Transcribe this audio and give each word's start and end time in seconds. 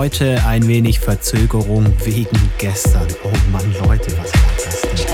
Heute 0.00 0.42
ein 0.46 0.66
wenig 0.66 0.98
Verzögerung 0.98 1.84
wegen 2.04 2.38
gestern. 2.56 3.06
Oh 3.22 3.30
Mann, 3.52 3.70
Leute, 3.86 4.10
was 4.16 4.32
war 4.32 4.50
das 4.56 4.80
denn? 4.80 5.06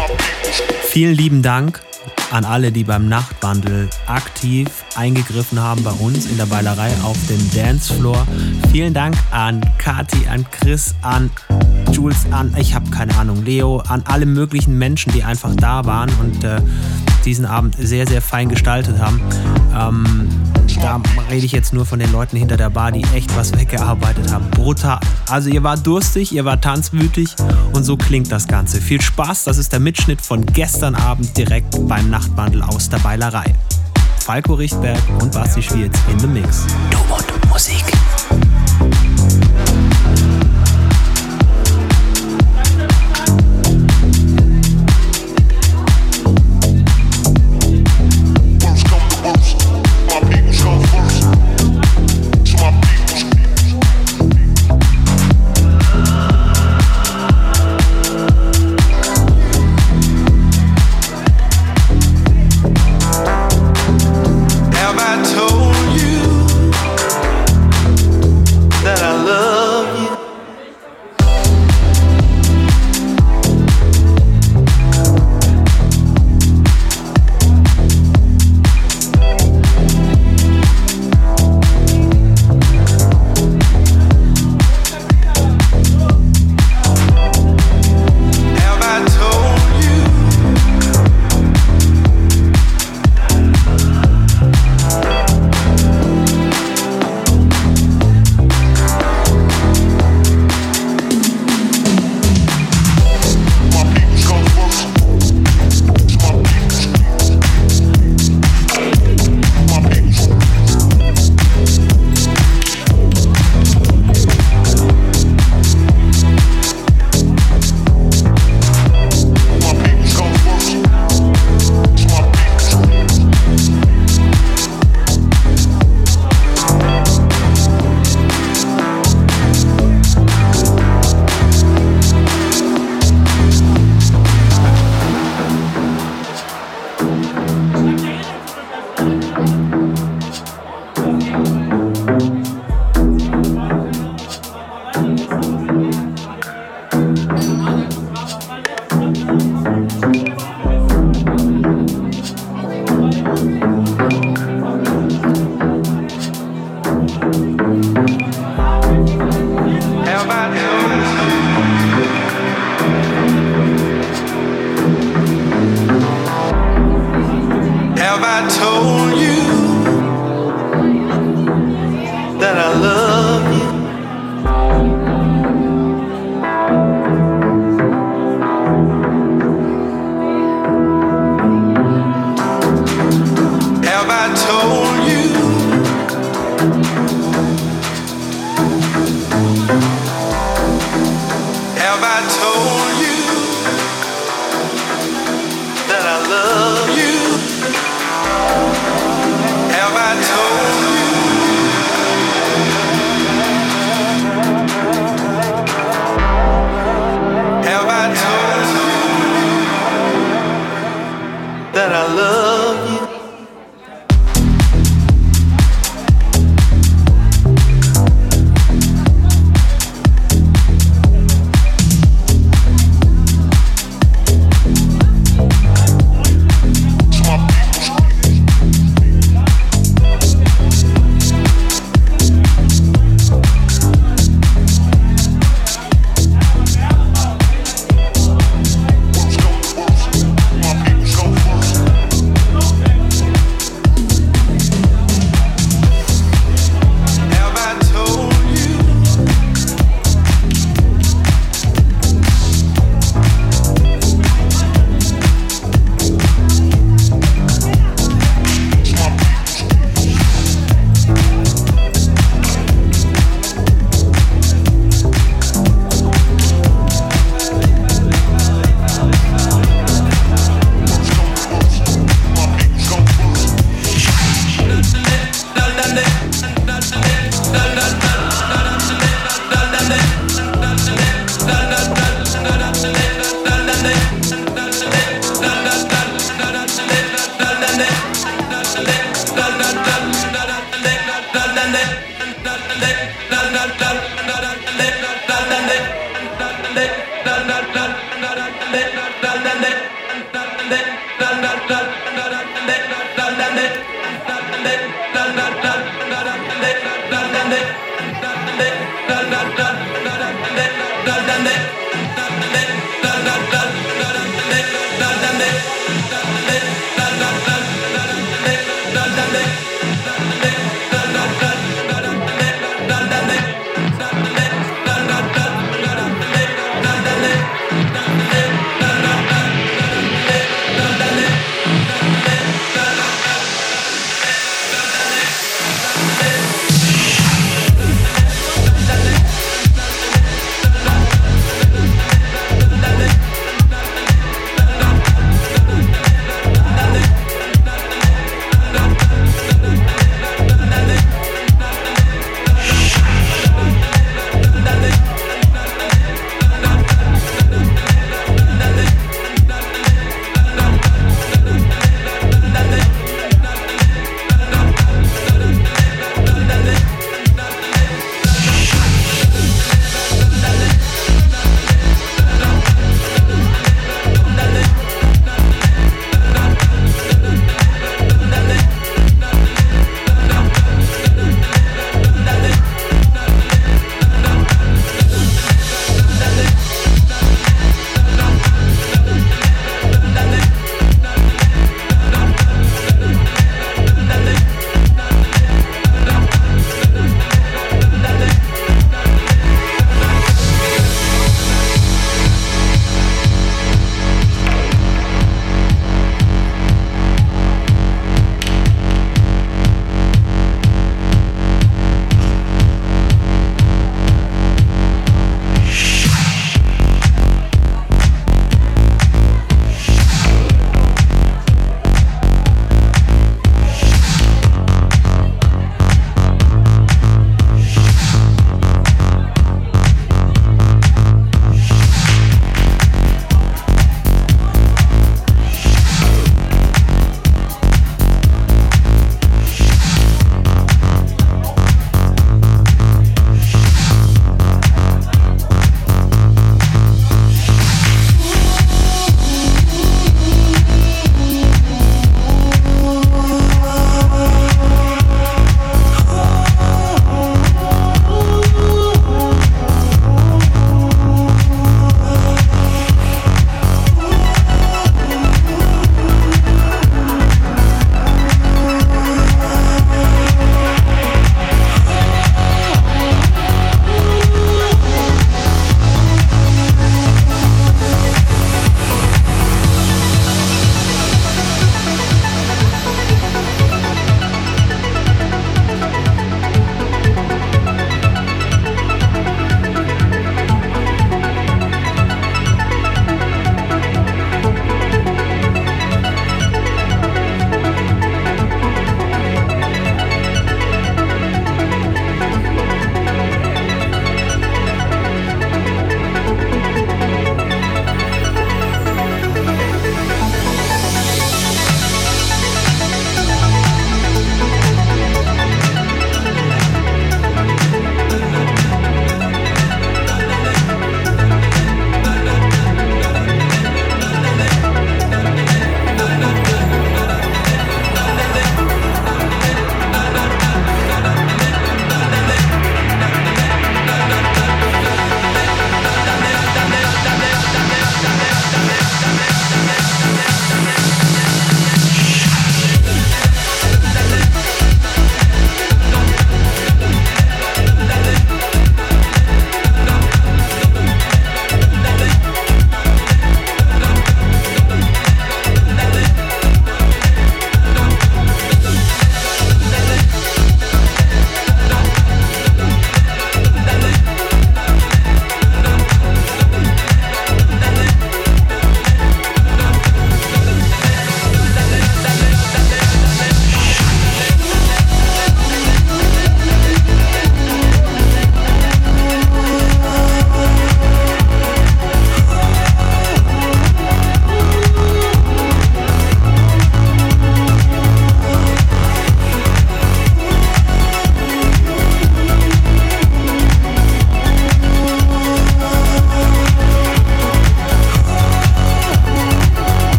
Vielen 0.84 1.16
lieben 1.16 1.42
Dank 1.42 1.82
an 2.30 2.44
alle, 2.44 2.70
die 2.70 2.84
beim 2.84 3.08
Nachtwandel 3.08 3.90
aktiv 4.06 4.68
eingegriffen 4.94 5.58
haben 5.58 5.82
bei 5.82 5.90
uns 5.90 6.26
in 6.26 6.36
der 6.36 6.46
Beilerei 6.46 6.92
auf 7.02 7.16
dem 7.26 7.50
Dancefloor. 7.52 8.28
Vielen 8.70 8.94
Dank 8.94 9.16
an 9.32 9.60
Kati, 9.78 10.28
an 10.28 10.46
Chris, 10.52 10.94
an 11.02 11.32
Jules, 11.90 12.24
an, 12.30 12.54
ich 12.56 12.72
habe 12.72 12.88
keine 12.90 13.16
Ahnung, 13.18 13.44
Leo, 13.44 13.78
an 13.88 14.04
alle 14.06 14.24
möglichen 14.24 14.78
Menschen, 14.78 15.10
die 15.12 15.24
einfach 15.24 15.52
da 15.56 15.84
waren 15.84 16.10
und 16.20 16.44
äh, 16.44 16.60
diesen 17.24 17.44
Abend 17.44 17.74
sehr, 17.76 18.06
sehr 18.06 18.22
fein 18.22 18.48
gestaltet 18.48 19.00
haben. 19.00 19.20
Ähm, 19.76 20.28
da 20.76 21.00
rede 21.30 21.46
ich 21.46 21.52
jetzt 21.52 21.72
nur 21.72 21.86
von 21.86 21.98
den 21.98 22.12
Leuten 22.12 22.36
hinter 22.36 22.56
der 22.56 22.70
Bar, 22.70 22.92
die 22.92 23.04
echt 23.14 23.36
was 23.36 23.52
weggearbeitet 23.52 24.32
haben. 24.32 24.50
Brutal. 24.50 25.00
Also 25.28 25.48
ihr 25.48 25.62
wart 25.62 25.86
durstig, 25.86 26.32
ihr 26.32 26.44
wart 26.44 26.64
tanzwütig 26.64 27.34
und 27.72 27.84
so 27.84 27.96
klingt 27.96 28.30
das 28.30 28.46
Ganze. 28.46 28.80
Viel 28.80 29.00
Spaß, 29.00 29.44
das 29.44 29.58
ist 29.58 29.72
der 29.72 29.80
Mitschnitt 29.80 30.20
von 30.20 30.44
gestern 30.46 30.94
Abend 30.94 31.36
direkt 31.36 31.76
beim 31.88 32.10
Nachtwandel 32.10 32.62
aus 32.62 32.88
der 32.88 32.98
Beilerei. 32.98 33.54
Falco 34.20 34.54
Richtberg 34.54 35.00
und 35.20 35.32
Basti 35.32 35.62
Schwierz 35.62 35.96
in 36.10 36.18
the 36.18 36.26
Mix. 36.26 36.66
Du 36.90 36.98
und 37.14 37.48
Musik. 37.48 37.84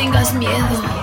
tengas 0.00 0.32
miedo. 0.32 0.99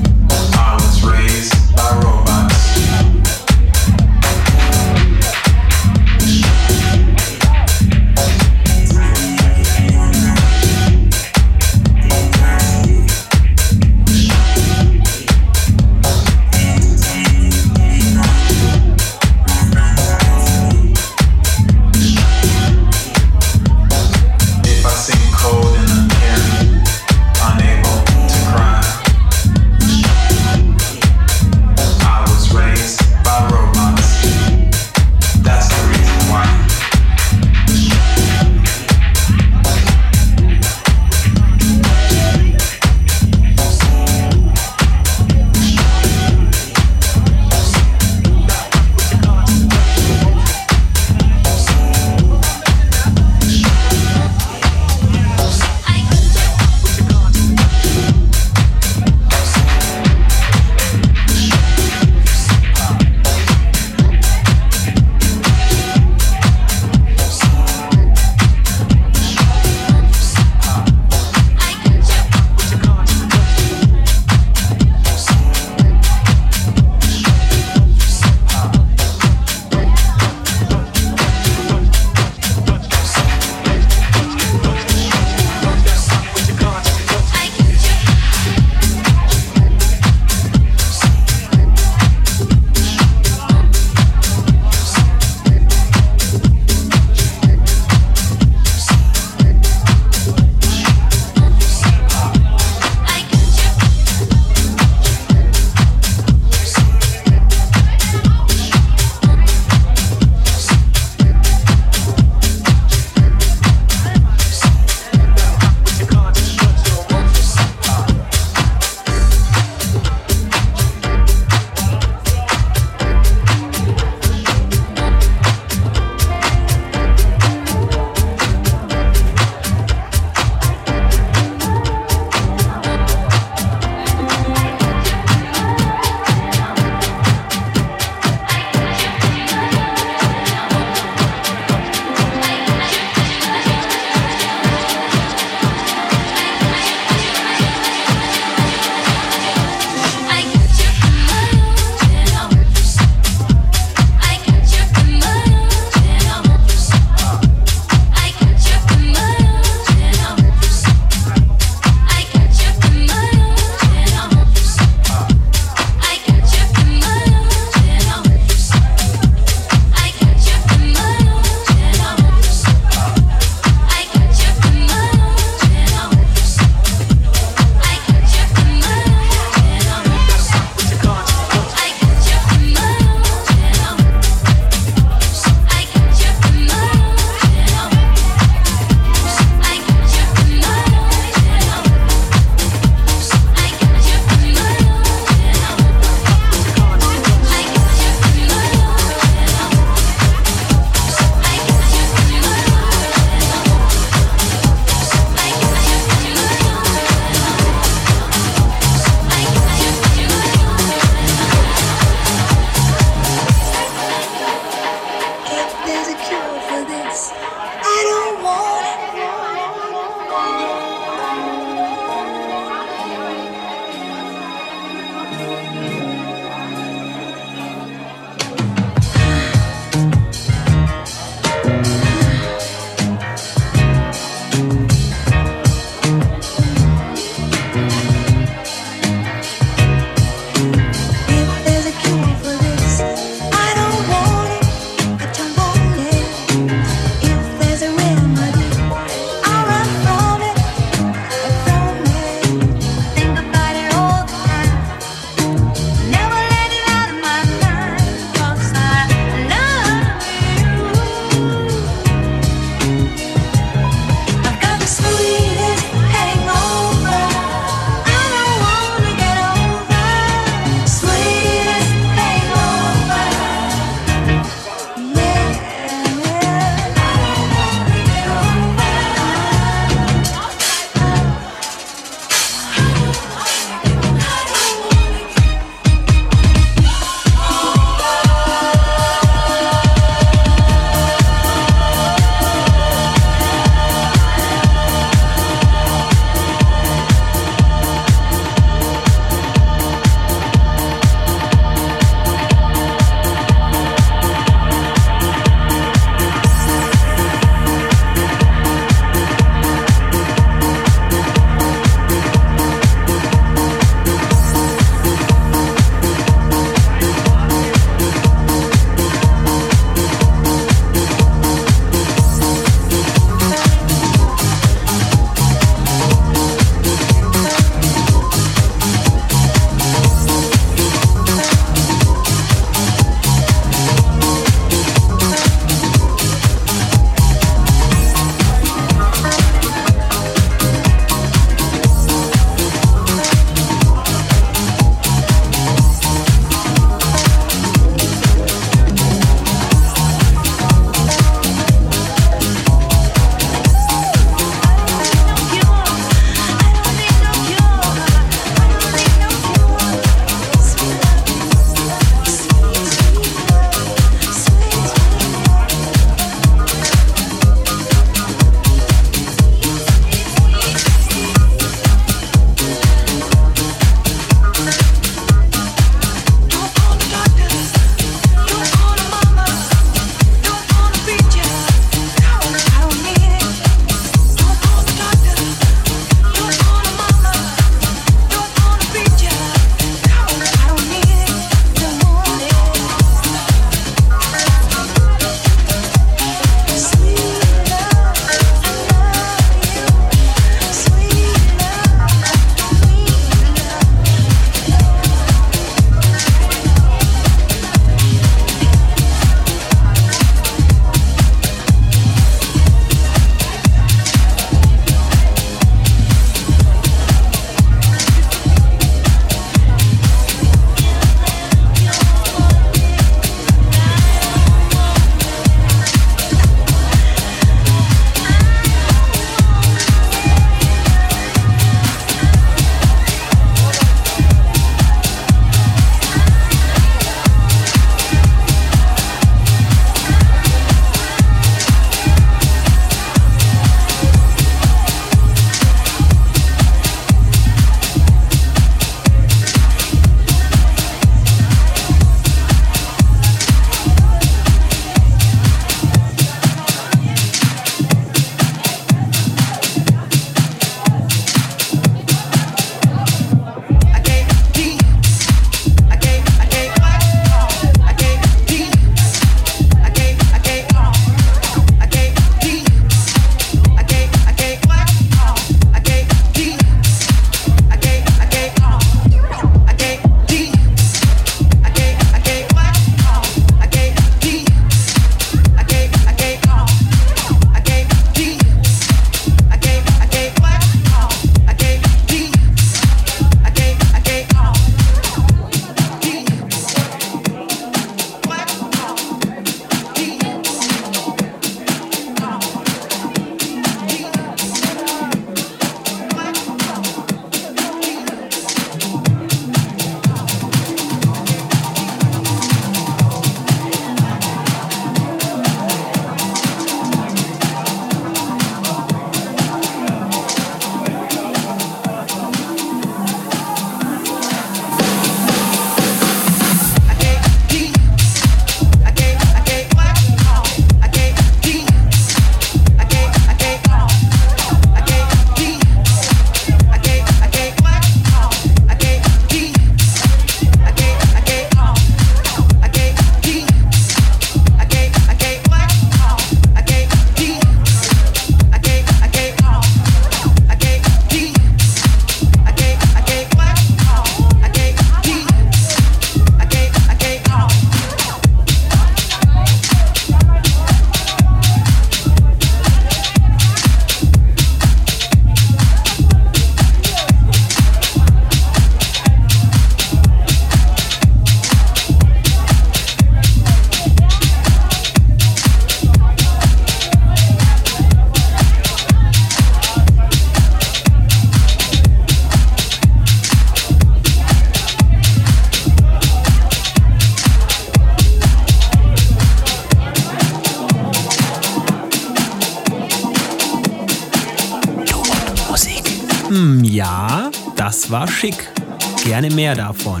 Mehr 599.42 599.56
davon. 599.56 600.00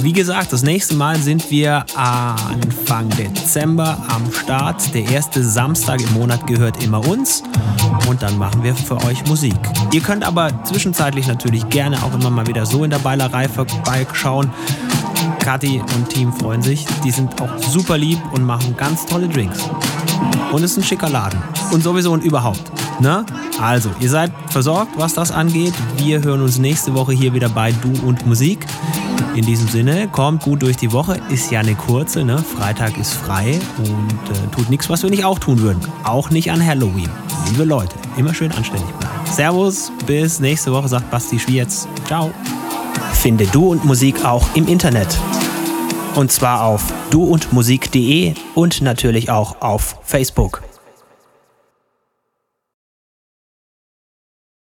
Wie 0.00 0.14
gesagt, 0.14 0.50
das 0.50 0.62
nächste 0.62 0.94
Mal 0.94 1.16
sind 1.16 1.50
wir 1.50 1.84
Anfang 1.94 3.10
Dezember 3.10 3.98
am 4.08 4.32
Start. 4.32 4.94
Der 4.94 5.04
erste 5.10 5.44
Samstag 5.44 6.00
im 6.00 6.14
Monat 6.14 6.46
gehört 6.46 6.82
immer 6.82 7.06
uns 7.06 7.42
und 8.08 8.22
dann 8.22 8.38
machen 8.38 8.62
wir 8.62 8.74
für 8.74 8.96
euch 9.04 9.26
Musik. 9.26 9.58
Ihr 9.92 10.00
könnt 10.00 10.24
aber 10.24 10.48
zwischenzeitlich 10.64 11.26
natürlich 11.26 11.68
gerne 11.68 12.02
auch 12.02 12.14
immer 12.14 12.30
mal 12.30 12.46
wieder 12.46 12.64
so 12.64 12.82
in 12.82 12.88
der 12.88 12.98
Beilerei 13.00 13.46
vorbeischauen. 13.46 14.50
Kathi 15.40 15.82
und 15.94 16.08
Team 16.08 16.32
freuen 16.32 16.62
sich. 16.62 16.86
Die 17.04 17.10
sind 17.10 17.38
auch 17.42 17.58
super 17.58 17.98
lieb 17.98 18.20
und 18.32 18.42
machen 18.42 18.74
ganz 18.78 19.04
tolle 19.04 19.28
Drinks. 19.28 19.68
Und 20.50 20.62
es 20.62 20.70
ist 20.70 20.78
ein 20.78 20.84
schicker 20.84 21.10
Laden. 21.10 21.38
Und 21.72 21.82
sowieso 21.82 22.10
und 22.10 22.24
überhaupt. 22.24 22.72
Ne? 23.00 23.26
Also, 23.60 23.90
ihr 24.00 24.10
seid 24.10 24.32
versorgt, 24.50 24.92
was 24.96 25.14
das 25.14 25.30
angeht. 25.30 25.72
Wir 25.96 26.22
hören 26.22 26.42
uns 26.42 26.58
nächste 26.58 26.94
Woche 26.94 27.12
hier 27.12 27.32
wieder 27.32 27.48
bei 27.48 27.72
Du 27.72 28.06
und 28.06 28.26
Musik. 28.26 28.66
In 29.34 29.44
diesem 29.44 29.68
Sinne, 29.68 30.08
kommt 30.08 30.42
gut 30.42 30.62
durch 30.62 30.76
die 30.76 30.92
Woche. 30.92 31.20
Ist 31.30 31.50
ja 31.50 31.60
eine 31.60 31.74
kurze, 31.74 32.24
ne? 32.24 32.38
Freitag 32.38 32.98
ist 32.98 33.14
frei 33.14 33.58
und 33.78 34.30
äh, 34.30 34.54
tut 34.54 34.70
nichts, 34.70 34.88
was 34.88 35.02
wir 35.02 35.10
nicht 35.10 35.24
auch 35.24 35.38
tun 35.38 35.60
würden. 35.60 35.80
Auch 36.04 36.30
nicht 36.30 36.50
an 36.50 36.64
Halloween. 36.64 37.08
Liebe 37.50 37.64
Leute, 37.64 37.94
immer 38.16 38.34
schön 38.34 38.52
anständig 38.52 38.88
bleiben. 38.94 39.14
Servus, 39.30 39.92
bis 40.06 40.40
nächste 40.40 40.72
Woche, 40.72 40.88
sagt 40.88 41.10
Basti 41.10 41.38
Schwierz. 41.38 41.88
Ciao. 42.06 42.30
Finde 43.14 43.46
Du 43.46 43.72
und 43.72 43.84
Musik 43.84 44.24
auch 44.24 44.46
im 44.54 44.68
Internet. 44.68 45.18
Und 46.14 46.32
zwar 46.32 46.62
auf 46.64 46.82
duundmusik.de 47.10 48.34
und 48.54 48.80
natürlich 48.80 49.30
auch 49.30 49.60
auf 49.60 49.96
Facebook. 50.02 50.62